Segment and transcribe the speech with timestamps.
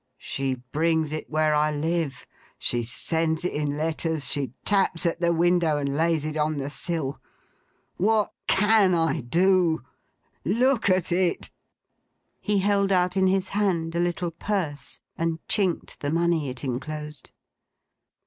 [0.17, 2.25] She brings it where I live:
[2.57, 6.71] she sends it in letters; she taps at the window and lays it on the
[6.71, 7.21] sill.
[7.97, 9.83] What can I do?
[10.43, 11.51] Look at it!'
[12.39, 17.31] He held out in his hand a little purse, and chinked the money it enclosed.